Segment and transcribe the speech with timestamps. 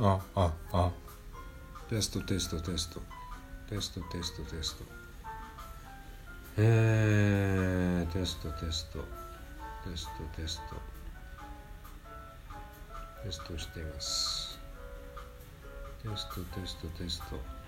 [0.00, 0.90] あああ。
[1.90, 3.00] テストテストテスト。
[3.68, 4.84] テストテストテスト。
[6.56, 9.00] えー、テストテスト。
[9.00, 10.76] テストテスト。
[13.24, 14.58] テストしています。
[16.02, 17.61] テストテストテスト。